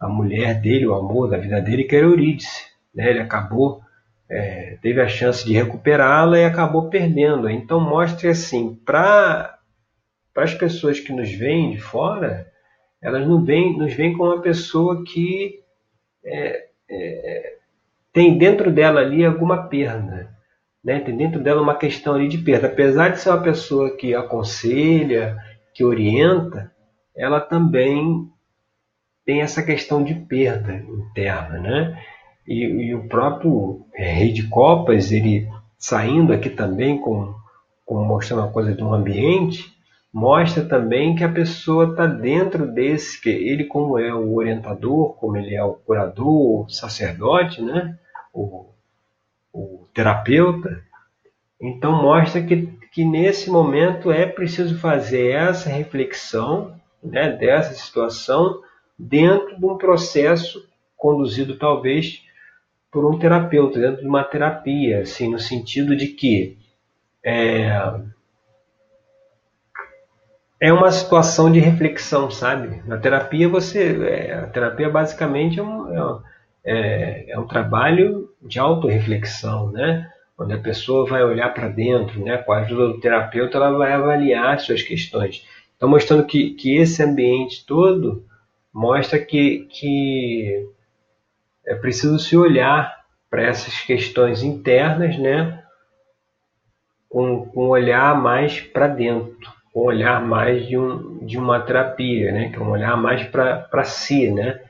a 0.00 0.08
mulher 0.08 0.60
dele, 0.60 0.86
o 0.86 0.94
amor 0.94 1.28
da 1.28 1.36
vida 1.36 1.60
dele, 1.60 1.84
que 1.84 1.94
era 1.94 2.06
Eurídice. 2.06 2.66
Né? 2.94 3.10
Ele 3.10 3.20
acabou, 3.20 3.82
é, 4.28 4.78
teve 4.80 5.00
a 5.00 5.08
chance 5.08 5.44
de 5.44 5.52
recuperá-la 5.52 6.38
e 6.38 6.44
acabou 6.44 6.88
perdendo. 6.88 7.50
Então 7.50 7.78
mostra 7.78 8.30
assim, 8.30 8.74
para 8.74 9.58
as 10.34 10.54
pessoas 10.54 10.98
que 10.98 11.12
nos 11.12 11.30
veem 11.30 11.72
de 11.72 11.78
fora, 11.78 12.50
elas 13.02 13.28
não 13.28 13.40
nos 13.40 13.94
veem 13.94 14.16
como 14.16 14.32
uma 14.32 14.40
pessoa 14.40 15.04
que 15.04 15.61
é, 16.24 16.66
é, 16.90 17.56
tem 18.12 18.36
dentro 18.36 18.70
dela 18.70 19.00
ali 19.00 19.24
alguma 19.24 19.68
perda. 19.68 20.30
Né? 20.84 21.00
Tem 21.00 21.16
dentro 21.16 21.40
dela 21.40 21.62
uma 21.62 21.76
questão 21.76 22.14
ali 22.14 22.28
de 22.28 22.38
perda. 22.38 22.66
Apesar 22.66 23.10
de 23.10 23.20
ser 23.20 23.30
uma 23.30 23.42
pessoa 23.42 23.96
que 23.96 24.14
aconselha, 24.14 25.36
que 25.74 25.84
orienta, 25.84 26.72
ela 27.16 27.40
também 27.40 28.28
tem 29.24 29.40
essa 29.40 29.62
questão 29.62 30.02
de 30.02 30.14
perda 30.14 30.74
interna, 30.74 31.58
né? 31.58 32.02
E, 32.46 32.64
e 32.64 32.94
o 32.94 33.06
próprio 33.08 33.86
é, 33.94 34.12
Rei 34.12 34.32
de 34.32 34.48
Copas, 34.48 35.12
ele 35.12 35.48
saindo 35.78 36.32
aqui 36.32 36.50
também 36.50 36.98
com, 37.00 37.32
com 37.86 38.04
mostrando 38.04 38.40
uma 38.40 38.52
coisa 38.52 38.74
de 38.74 38.82
um 38.82 38.92
ambiente, 38.92 39.72
mostra 40.12 40.64
também 40.64 41.16
que 41.16 41.24
a 41.24 41.32
pessoa 41.32 41.90
está 41.90 42.06
dentro 42.06 42.66
desse, 42.66 43.20
que 43.20 43.30
ele 43.30 43.64
como 43.64 43.98
é 43.98 44.12
o 44.14 44.34
orientador, 44.34 45.14
como 45.14 45.36
ele 45.36 45.54
é 45.54 45.64
o 45.64 45.74
curador, 45.74 46.66
o 46.66 46.68
sacerdote, 46.68 47.62
né? 47.62 47.98
O, 48.32 48.66
o 49.52 49.86
terapeuta, 49.94 50.82
então 51.60 52.02
mostra 52.02 52.42
que, 52.42 52.66
que 52.92 53.04
nesse 53.04 53.48
momento 53.48 54.10
é 54.10 54.26
preciso 54.26 54.78
fazer 54.78 55.30
essa 55.30 55.70
reflexão 55.70 56.74
né, 57.02 57.30
dessa 57.30 57.74
situação 57.74 58.60
dentro 58.98 59.58
de 59.58 59.64
um 59.64 59.78
processo 59.78 60.66
conduzido 60.96 61.56
talvez 61.56 62.22
por 62.90 63.04
um 63.04 63.18
terapeuta, 63.18 63.80
dentro 63.80 64.02
de 64.02 64.08
uma 64.08 64.24
terapia, 64.24 65.00
assim, 65.00 65.30
no 65.30 65.38
sentido 65.38 65.96
de 65.96 66.08
que 66.08 66.58
é, 67.24 67.70
é 70.62 70.72
uma 70.72 70.92
situação 70.92 71.50
de 71.50 71.58
reflexão, 71.58 72.30
sabe? 72.30 72.80
Na 72.86 72.96
terapia 72.96 73.48
você, 73.48 73.98
é, 74.06 74.32
a 74.32 74.46
terapia 74.46 74.88
basicamente 74.88 75.58
é 75.58 75.62
um, 75.62 75.92
é, 75.92 76.22
é, 76.64 77.30
é 77.32 77.38
um 77.40 77.48
trabalho 77.48 78.30
de 78.40 78.60
autorreflexão, 78.60 79.72
né? 79.72 80.08
Onde 80.38 80.54
a 80.54 80.58
pessoa 80.58 81.04
vai 81.04 81.24
olhar 81.24 81.52
para 81.52 81.66
dentro, 81.66 82.24
né? 82.24 82.36
Com 82.38 82.52
a 82.52 82.60
ajuda 82.60 82.86
do 82.86 83.00
terapeuta, 83.00 83.56
ela 83.56 83.76
vai 83.76 83.92
avaliar 83.92 84.60
suas 84.60 84.84
questões. 84.84 85.44
Então, 85.76 85.88
mostrando 85.88 86.24
que, 86.24 86.50
que 86.50 86.76
esse 86.76 87.02
ambiente 87.02 87.66
todo 87.66 88.24
mostra 88.72 89.18
que, 89.18 89.66
que 89.68 90.64
é 91.66 91.74
preciso 91.74 92.20
se 92.20 92.36
olhar 92.36 93.02
para 93.28 93.42
essas 93.42 93.80
questões 93.80 94.44
internas, 94.44 95.18
né? 95.18 95.60
Com, 97.08 97.46
com 97.46 97.64
um 97.66 97.70
olhar 97.70 98.16
mais 98.16 98.60
para 98.60 98.86
dentro, 98.86 99.50
um 99.74 99.80
olhar 99.80 100.24
mais 100.24 100.66
de, 100.66 100.76
um, 100.76 101.24
de 101.24 101.38
uma 101.38 101.60
terapia, 101.60 102.32
né? 102.32 102.50
Que 102.50 102.56
é 102.56 102.60
um 102.60 102.70
olhar 102.70 102.96
mais 102.96 103.24
para 103.24 103.84
si, 103.84 104.30
né? 104.30 104.60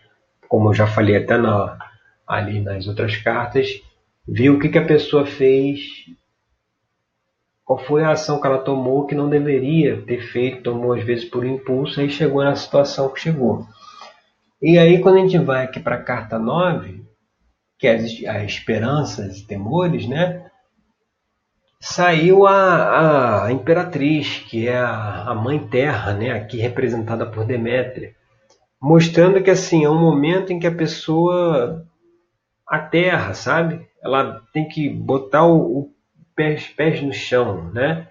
Como 0.48 0.70
eu 0.70 0.74
já 0.74 0.86
falei 0.86 1.16
até 1.16 1.36
na, 1.36 1.78
ali 2.26 2.60
nas 2.60 2.86
outras 2.86 3.16
cartas, 3.16 3.82
ver 4.26 4.50
o 4.50 4.58
que, 4.58 4.68
que 4.68 4.78
a 4.78 4.84
pessoa 4.84 5.26
fez 5.26 6.06
qual 7.64 7.78
foi 7.78 8.02
a 8.02 8.10
ação 8.10 8.40
que 8.40 8.46
ela 8.46 8.58
tomou 8.58 9.06
que 9.06 9.14
não 9.14 9.30
deveria 9.30 10.02
ter 10.02 10.20
feito, 10.20 10.62
tomou 10.62 10.92
às 10.92 11.02
vezes 11.02 11.24
por 11.24 11.44
impulso 11.46 12.02
e 12.02 12.10
chegou 12.10 12.44
na 12.44 12.54
situação 12.54 13.08
que 13.08 13.20
chegou. 13.20 13.66
E 14.60 14.78
aí, 14.78 15.00
quando 15.00 15.16
a 15.16 15.20
gente 15.20 15.38
vai 15.38 15.64
aqui 15.64 15.80
para 15.80 15.96
a 15.96 16.02
carta 16.02 16.38
9, 16.38 17.02
que 17.78 17.86
é 17.86 17.94
as, 17.94 18.04
as 18.04 18.42
esperanças 18.44 19.38
e 19.38 19.46
temores, 19.46 20.06
né? 20.06 20.50
Saiu 21.84 22.46
a, 22.46 23.46
a 23.46 23.52
imperatriz, 23.52 24.38
que 24.48 24.68
é 24.68 24.78
a, 24.78 25.24
a 25.24 25.34
mãe 25.34 25.58
terra, 25.58 26.14
né? 26.14 26.30
Aqui 26.30 26.56
representada 26.58 27.26
por 27.26 27.44
Demétria, 27.44 28.14
mostrando 28.80 29.42
que 29.42 29.50
assim 29.50 29.84
é 29.84 29.90
um 29.90 29.98
momento 29.98 30.52
em 30.52 30.60
que 30.60 30.66
a 30.68 30.74
pessoa 30.74 31.84
a 32.64 32.78
terra, 32.78 33.34
sabe? 33.34 33.84
Ela 34.00 34.40
tem 34.52 34.68
que 34.68 34.88
botar 34.88 35.44
o, 35.44 35.80
o 35.80 35.90
pés, 36.36 36.68
pés 36.68 37.02
no 37.02 37.12
chão, 37.12 37.72
né? 37.72 38.06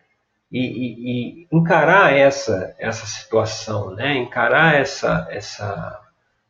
E, 0.52 0.60
e, 0.60 1.44
e, 1.44 1.48
encarar 1.50 2.14
essa 2.14 2.76
essa 2.78 3.06
situação, 3.06 3.96
né? 3.96 4.18
Encarar 4.18 4.76
essa 4.76 5.26
essa 5.32 5.98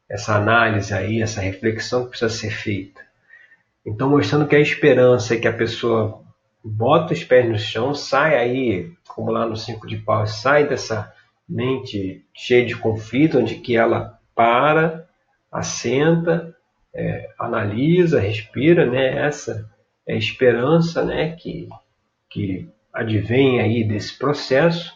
essa 0.09 0.35
análise 0.35 0.91
aí, 0.91 1.21
essa 1.21 1.39
reflexão 1.39 2.05
que 2.05 2.09
precisa 2.09 2.31
ser 2.31 2.49
feita. 2.49 2.99
Então 3.85 4.09
mostrando 4.09 4.47
que 4.47 4.55
a 4.55 4.59
esperança 4.59 5.37
que 5.37 5.47
a 5.47 5.53
pessoa 5.53 6.30
bota 6.63 7.13
os 7.13 7.23
pés 7.23 7.49
no 7.49 7.57
chão, 7.57 7.93
sai 7.93 8.37
aí, 8.37 8.91
como 9.07 9.31
lá 9.31 9.45
no 9.45 9.55
cinco 9.55 9.87
de 9.87 9.97
paus, 9.97 10.41
sai 10.41 10.67
dessa 10.67 11.11
mente 11.47 12.25
cheia 12.33 12.65
de 12.65 12.75
conflito, 12.75 13.39
onde 13.39 13.55
que 13.55 13.75
ela 13.75 14.19
para, 14.35 15.07
assenta, 15.51 16.55
é, 16.93 17.29
analisa, 17.37 18.19
respira, 18.19 18.85
né? 18.85 19.25
Essa 19.25 19.69
é 20.07 20.13
a 20.13 20.17
esperança 20.17 21.03
né, 21.03 21.35
que, 21.35 21.67
que 22.29 22.69
advém 22.93 23.59
aí 23.59 23.83
desse 23.83 24.17
processo. 24.17 24.93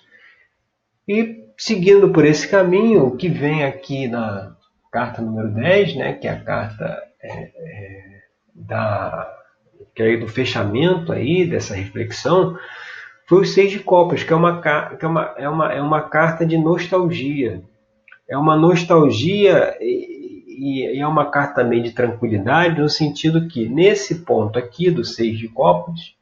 E 1.07 1.45
seguindo 1.57 2.11
por 2.11 2.25
esse 2.25 2.47
caminho, 2.47 3.05
o 3.05 3.17
que 3.17 3.29
vem 3.29 3.63
aqui 3.63 4.07
na 4.07 4.55
carta 4.91 5.21
número 5.21 5.53
10, 5.53 5.95
né, 5.95 6.13
que 6.13 6.27
é 6.27 6.31
a 6.31 6.43
carta 6.43 7.03
é, 7.21 7.51
é, 7.55 8.21
da, 8.53 9.44
que 9.95 10.03
é 10.03 10.17
do 10.17 10.27
fechamento 10.27 11.11
aí 11.11 11.47
dessa 11.47 11.73
reflexão, 11.73 12.57
foi 13.27 13.41
o 13.41 13.45
Seis 13.45 13.71
de 13.71 13.79
Copas, 13.79 14.23
que 14.23 14.31
é 14.31 14.35
uma, 14.35 14.61
que 14.61 15.05
é 15.05 15.07
uma, 15.07 15.35
é 15.37 15.49
uma, 15.49 15.73
é 15.73 15.81
uma 15.81 16.01
carta 16.01 16.45
de 16.45 16.57
nostalgia. 16.57 17.63
É 18.27 18.37
uma 18.37 18.55
nostalgia 18.55 19.75
e, 19.79 20.99
é 20.99 21.07
uma 21.07 21.29
carta 21.29 21.55
também 21.55 21.81
de 21.81 21.91
tranquilidade, 21.91 22.79
no 22.79 22.89
sentido 22.89 23.47
que, 23.47 23.67
nesse 23.67 24.23
ponto 24.23 24.57
aqui 24.57 24.89
do 24.89 25.03
seis 25.03 25.37
de 25.37 25.47
copas, 25.47 26.15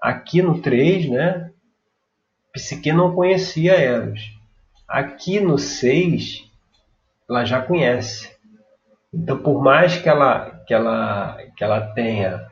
aqui 0.00 0.40
no 0.40 0.60
3, 0.60 1.10
né, 1.10 1.50
Psique 2.52 2.92
não 2.92 3.14
conhecia 3.14 3.74
Eros. 3.74 4.20
Aqui 4.88 5.38
no 5.40 5.58
6, 5.58 6.44
ela 7.28 7.44
já 7.44 7.60
conhece. 7.60 8.30
Então, 9.12 9.38
por 9.38 9.62
mais 9.62 9.96
que 9.96 10.08
ela, 10.08 10.62
que 10.66 10.74
ela, 10.74 11.38
que 11.56 11.62
ela 11.62 11.80
tenha 11.92 12.49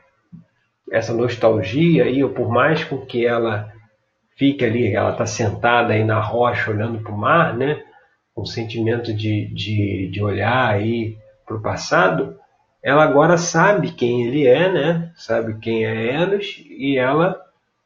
essa 0.91 1.13
nostalgia 1.13 2.05
aí, 2.05 2.23
ou 2.23 2.31
por 2.31 2.49
mais 2.49 2.83
com 2.83 3.05
que 3.05 3.25
ela 3.25 3.71
fique 4.35 4.63
ali, 4.63 4.93
ela 4.93 5.11
está 5.11 5.25
sentada 5.25 5.93
aí 5.93 6.03
na 6.03 6.19
rocha 6.19 6.71
olhando 6.71 6.99
para 6.99 7.11
o 7.11 7.17
mar, 7.17 7.55
né? 7.55 7.83
um 8.39 8.45
sentimento 8.45 9.13
de, 9.13 9.47
de, 9.53 10.09
de 10.11 10.23
olhar 10.23 10.69
aí 10.69 11.17
para 11.45 11.57
o 11.57 11.61
passado, 11.61 12.37
ela 12.81 13.03
agora 13.03 13.37
sabe 13.37 13.91
quem 13.91 14.25
ele 14.25 14.47
é, 14.47 14.71
né? 14.71 15.11
Sabe 15.15 15.59
quem 15.59 15.85
é 15.85 16.13
Eros 16.13 16.63
e 16.69 16.97
ela 16.97 17.39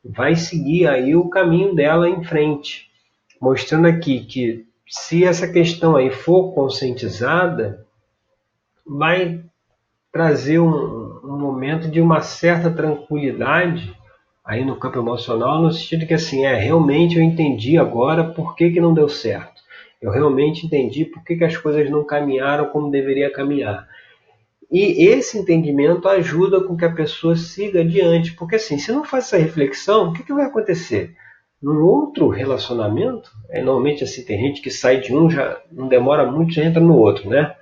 vai 0.03 0.35
seguir 0.35 0.87
aí 0.87 1.15
o 1.15 1.29
caminho 1.29 1.73
dela 1.73 2.07
em 2.07 2.23
frente, 2.23 2.89
mostrando 3.41 3.87
aqui 3.87 4.25
que 4.25 4.67
se 4.87 5.25
essa 5.25 5.51
questão 5.51 5.95
aí 5.95 6.11
for 6.11 6.53
conscientizada, 6.53 7.85
vai 8.85 9.41
trazer 10.11 10.59
um, 10.59 11.12
um 11.23 11.37
momento 11.37 11.89
de 11.89 12.01
uma 12.01 12.21
certa 12.21 12.69
tranquilidade 12.69 13.95
aí 14.43 14.65
no 14.65 14.75
campo 14.75 14.99
emocional, 14.99 15.61
no 15.61 15.71
sentido 15.71 16.05
que 16.05 16.13
assim, 16.13 16.45
é, 16.45 16.53
realmente 16.55 17.15
eu 17.15 17.23
entendi 17.23 17.77
agora 17.77 18.25
por 18.25 18.55
que, 18.55 18.71
que 18.71 18.81
não 18.81 18.93
deu 18.93 19.07
certo 19.07 19.61
Eu 20.01 20.11
realmente 20.11 20.65
entendi 20.65 21.05
por 21.05 21.23
que, 21.23 21.37
que 21.37 21.45
as 21.45 21.55
coisas 21.55 21.89
não 21.89 22.03
caminharam 22.03 22.65
como 22.65 22.91
deveria 22.91 23.31
caminhar. 23.31 23.87
E 24.69 25.05
esse 25.05 25.37
entendimento 25.37 26.09
ajuda 26.09 26.59
com 26.61 26.75
que 26.75 26.83
a 26.83 26.91
pessoa 26.91 27.35
siga 27.37 27.81
adiante, 27.81 28.33
porque 28.33 28.55
assim, 28.55 28.77
se 28.77 28.91
não 28.91 29.05
faz 29.05 29.25
essa 29.25 29.37
reflexão, 29.37 30.09
o 30.09 30.13
que, 30.13 30.23
que 30.23 30.33
vai 30.33 30.45
acontecer? 30.45 31.15
Num 31.61 31.81
outro 31.85 32.27
relacionamento, 32.27 33.31
é, 33.49 33.61
normalmente 33.61 34.03
assim, 34.03 34.25
tem 34.25 34.37
gente 34.37 34.61
que 34.61 34.69
sai 34.69 34.99
de 34.99 35.15
um, 35.15 35.29
já 35.29 35.61
não 35.71 35.87
demora 35.87 36.29
muito, 36.29 36.53
já 36.53 36.65
entra 36.65 36.81
no 36.81 36.97
outro, 36.97 37.29
né? 37.29 37.55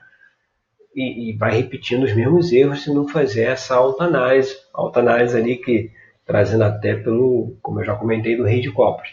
E, 0.95 1.29
e 1.29 1.37
vai 1.37 1.55
repetindo 1.55 2.03
os 2.03 2.13
mesmos 2.13 2.51
erros 2.51 2.83
se 2.83 2.93
não 2.93 3.07
fazer 3.07 3.43
essa 3.43 3.75
autoanálise. 3.75 4.55
Autoanálise 4.73 5.37
ali 5.37 5.57
que, 5.57 5.91
trazendo 6.25 6.63
até 6.63 6.95
pelo, 6.95 7.55
como 7.61 7.79
eu 7.79 7.85
já 7.85 7.95
comentei, 7.95 8.35
do 8.35 8.43
rei 8.43 8.61
de 8.61 8.71
copas. 8.71 9.09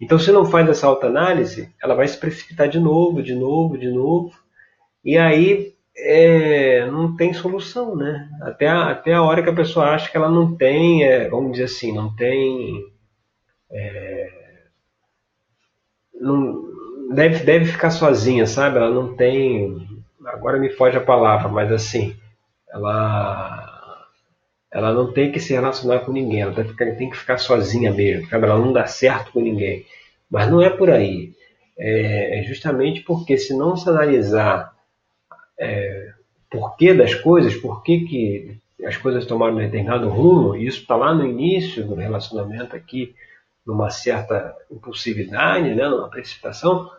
Então, 0.00 0.18
se 0.18 0.30
não 0.30 0.44
faz 0.44 0.68
essa 0.68 0.86
autoanálise, 0.86 1.72
ela 1.82 1.94
vai 1.94 2.06
se 2.06 2.16
precipitar 2.18 2.68
de 2.68 2.78
novo, 2.78 3.22
de 3.22 3.34
novo, 3.34 3.76
de 3.76 3.90
novo, 3.90 4.32
e 5.04 5.18
aí 5.18 5.74
é, 5.96 6.86
não 6.86 7.16
tem 7.16 7.32
solução, 7.32 7.96
né? 7.96 8.28
Até 8.42 8.68
a, 8.68 8.90
até 8.90 9.14
a 9.14 9.22
hora 9.22 9.42
que 9.42 9.50
a 9.50 9.54
pessoa 9.54 9.86
acha 9.90 10.10
que 10.10 10.16
ela 10.16 10.30
não 10.30 10.56
tem, 10.56 11.04
é, 11.04 11.28
vamos 11.28 11.52
dizer 11.52 11.64
assim, 11.64 11.92
não 11.92 12.14
tem. 12.14 12.84
É, 13.70 14.30
não, 16.20 16.64
deve, 17.14 17.44
deve 17.44 17.64
ficar 17.66 17.90
sozinha, 17.90 18.46
sabe? 18.46 18.76
Ela 18.76 18.90
não 18.90 19.16
tem. 19.16 19.76
Agora 20.26 20.58
me 20.58 20.70
foge 20.70 20.96
a 20.96 21.00
palavra, 21.00 21.48
mas 21.48 21.70
assim, 21.72 22.16
ela 22.70 23.68
ela 24.70 24.92
não 24.92 25.12
tem 25.12 25.32
que 25.32 25.40
se 25.40 25.54
relacionar 25.54 26.00
com 26.00 26.12
ninguém, 26.12 26.42
ela 26.42 26.52
tem 26.52 27.10
que 27.10 27.16
ficar 27.16 27.38
sozinha 27.38 27.90
mesmo, 27.90 28.28
sabe? 28.28 28.44
ela 28.44 28.58
não 28.58 28.72
dá 28.72 28.86
certo 28.86 29.32
com 29.32 29.40
ninguém. 29.40 29.86
Mas 30.30 30.50
não 30.50 30.60
é 30.60 30.68
por 30.68 30.90
aí. 30.90 31.32
É, 31.78 32.40
é 32.40 32.42
justamente 32.42 33.00
porque 33.02 33.38
se 33.38 33.56
não 33.56 33.76
se 33.76 33.88
analisar 33.88 34.74
é, 35.58 36.12
porquê 36.50 36.92
das 36.92 37.14
coisas, 37.14 37.54
por 37.56 37.82
que, 37.82 38.58
as 38.84 38.96
coisas 38.96 39.26
tomaram 39.26 39.54
um 39.54 39.58
determinado 39.58 40.08
rumo, 40.08 40.54
e 40.54 40.66
isso 40.66 40.82
está 40.82 40.96
lá 40.96 41.14
no 41.14 41.26
início 41.26 41.86
do 41.86 41.94
relacionamento 41.94 42.76
aqui, 42.76 43.14
numa 43.66 43.90
certa 43.90 44.54
impulsividade, 44.70 45.74
né, 45.74 45.88
numa 45.88 46.08
precipitação, 46.08 46.90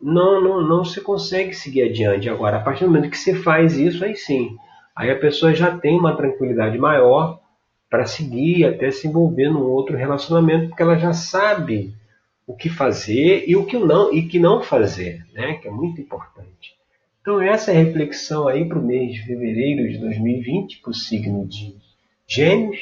não, 0.00 0.40
não, 0.40 0.66
não 0.66 0.84
se 0.84 1.00
consegue 1.00 1.52
seguir 1.52 1.82
adiante. 1.82 2.28
Agora, 2.28 2.58
a 2.58 2.60
partir 2.60 2.84
do 2.84 2.90
momento 2.90 3.10
que 3.10 3.18
se 3.18 3.34
faz 3.34 3.76
isso, 3.76 4.04
aí 4.04 4.16
sim, 4.16 4.56
Aí 4.98 5.12
a 5.12 5.18
pessoa 5.18 5.54
já 5.54 5.78
tem 5.78 5.96
uma 5.96 6.16
tranquilidade 6.16 6.76
maior 6.76 7.40
para 7.88 8.04
seguir 8.04 8.64
até 8.64 8.90
se 8.90 9.06
envolver 9.06 9.48
num 9.48 9.62
outro 9.62 9.96
relacionamento, 9.96 10.70
porque 10.70 10.82
ela 10.82 10.98
já 10.98 11.12
sabe 11.12 11.94
o 12.44 12.52
que 12.52 12.68
fazer 12.68 13.44
e 13.46 13.54
o 13.54 13.64
que 13.64 13.78
não 13.78 14.12
e 14.12 14.22
que 14.26 14.40
não 14.40 14.60
fazer, 14.60 15.24
né? 15.32 15.54
Que 15.54 15.68
é 15.68 15.70
muito 15.70 16.00
importante. 16.00 16.74
Então 17.20 17.40
essa 17.40 17.70
é 17.70 17.76
a 17.76 17.84
reflexão 17.84 18.48
aí 18.48 18.68
para 18.68 18.80
o 18.80 18.84
mês 18.84 19.12
de 19.12 19.24
fevereiro 19.24 19.88
de 19.88 19.98
2020 19.98 20.80
para 20.80 20.90
o 20.90 20.94
signo 20.94 21.46
de 21.46 21.76
Gêmeos, 22.26 22.80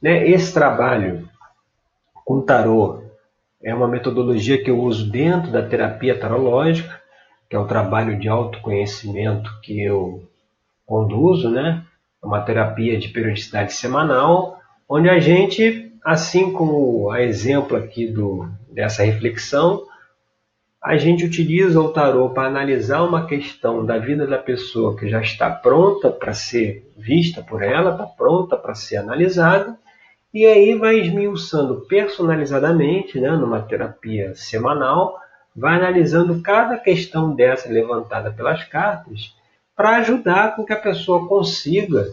né? 0.00 0.28
Esse 0.28 0.54
trabalho 0.54 1.28
com 2.24 2.40
tarô 2.40 3.01
é 3.62 3.74
uma 3.74 3.88
metodologia 3.88 4.62
que 4.62 4.70
eu 4.70 4.80
uso 4.80 5.10
dentro 5.10 5.50
da 5.50 5.62
terapia 5.62 6.18
tarológica, 6.18 7.00
que 7.48 7.54
é 7.54 7.58
o 7.58 7.66
trabalho 7.66 8.18
de 8.18 8.28
autoconhecimento 8.28 9.50
que 9.62 9.82
eu 9.82 10.28
conduzo, 10.84 11.50
né? 11.50 11.84
Uma 12.22 12.40
terapia 12.40 12.98
de 12.98 13.08
periodicidade 13.08 13.72
semanal, 13.72 14.58
onde 14.88 15.08
a 15.08 15.18
gente, 15.18 15.92
assim 16.04 16.52
como 16.52 17.10
a 17.10 17.22
exemplo 17.22 17.76
aqui 17.76 18.06
do, 18.06 18.48
dessa 18.72 19.02
reflexão, 19.02 19.82
a 20.82 20.96
gente 20.96 21.24
utiliza 21.24 21.80
o 21.80 21.92
tarô 21.92 22.30
para 22.30 22.48
analisar 22.48 23.04
uma 23.04 23.26
questão 23.26 23.86
da 23.86 23.98
vida 23.98 24.26
da 24.26 24.38
pessoa 24.38 24.96
que 24.96 25.08
já 25.08 25.20
está 25.20 25.48
pronta 25.48 26.10
para 26.10 26.34
ser 26.34 26.90
vista 26.96 27.40
por 27.42 27.62
ela, 27.62 27.92
está 27.92 28.04
pronta 28.04 28.56
para 28.56 28.74
ser 28.74 28.96
analisada, 28.96 29.78
e 30.32 30.46
aí 30.46 30.74
vai 30.74 30.98
esmiuçando 30.98 31.82
personalizadamente, 31.82 33.20
né, 33.20 33.30
numa 33.30 33.60
terapia 33.60 34.34
semanal, 34.34 35.20
vai 35.54 35.76
analisando 35.76 36.40
cada 36.40 36.78
questão 36.78 37.34
dessa 37.34 37.68
levantada 37.68 38.30
pelas 38.30 38.64
cartas 38.64 39.34
para 39.76 39.96
ajudar 39.98 40.56
com 40.56 40.64
que 40.64 40.72
a 40.72 40.80
pessoa 40.80 41.28
consiga, 41.28 42.06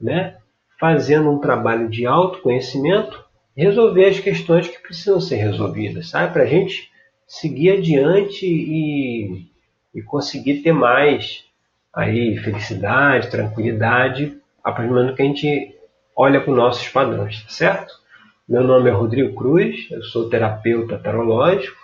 né, 0.00 0.36
fazendo 0.80 1.30
um 1.30 1.38
trabalho 1.38 1.88
de 1.88 2.04
autoconhecimento, 2.04 3.24
resolver 3.56 4.06
as 4.06 4.18
questões 4.18 4.66
que 4.66 4.82
precisam 4.82 5.20
ser 5.20 5.36
resolvidas, 5.36 6.08
sabe? 6.08 6.32
Para 6.32 6.42
a 6.42 6.46
gente 6.46 6.90
seguir 7.26 7.72
adiante 7.72 8.46
e, 8.46 9.46
e 9.94 10.02
conseguir 10.02 10.62
ter 10.62 10.72
mais 10.72 11.44
aí 11.94 12.36
felicidade, 12.38 13.30
tranquilidade, 13.30 14.36
a 14.64 14.72
que 14.72 15.22
a 15.22 15.24
gente 15.24 15.76
olha 16.16 16.40
os 16.40 16.56
nossos 16.56 16.88
padrões, 16.88 17.44
certo? 17.48 17.92
Meu 18.48 18.62
nome 18.62 18.90
é 18.90 18.92
Rodrigo 18.92 19.34
Cruz, 19.34 19.88
eu 19.90 20.02
sou 20.02 20.28
terapeuta 20.28 20.98
tarológico. 20.98 21.80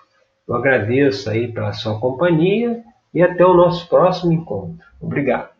Eu 0.47 0.55
agradeço 0.55 1.31
aí 1.31 1.53
pela 1.53 1.73
sua 1.73 1.99
companhia 2.01 2.83
e 3.13 3.23
até 3.23 3.45
o 3.45 3.55
nosso 3.55 3.89
próximo 3.89 4.33
encontro. 4.33 4.85
Obrigado. 5.01 5.51